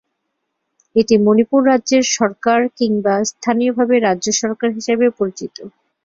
[0.95, 5.55] এটি মণিপুর রাজ্য সরকার কিংবা স্থানীয়ভাবে রাজ্য সরকার হিসাবেও পরিচিত।